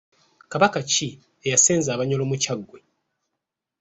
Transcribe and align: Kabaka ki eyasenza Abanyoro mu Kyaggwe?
Kabaka 0.51 0.79
ki 0.91 1.07
eyasenza 1.45 1.89
Abanyoro 1.91 2.23
mu 2.29 2.35
Kyaggwe? 2.43 2.79